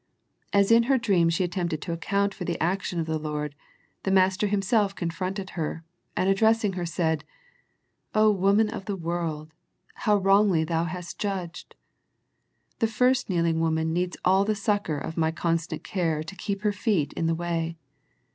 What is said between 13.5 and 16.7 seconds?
woman needs all the succour of My constant care to keep